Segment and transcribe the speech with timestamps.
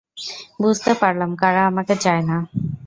[0.59, 2.37] বুঝতে পারলাম কারা আমাকে চায় না।